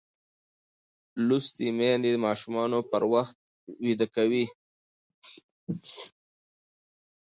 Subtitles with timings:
[1.27, 3.37] لوستې میندې ماشومان پر وخت
[3.83, 4.45] ویده کوي.